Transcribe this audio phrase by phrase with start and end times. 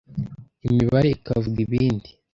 [0.67, 2.09] imibare ikavuga ibindi